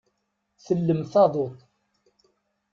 Tellem 0.65 1.01
taḍuṭ. 1.11 1.55